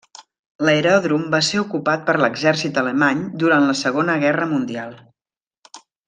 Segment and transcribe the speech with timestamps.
[0.67, 4.97] L'aeròdrom va ser ocupat per l'exèrcit alemany durant la Segona Guerra Mundial.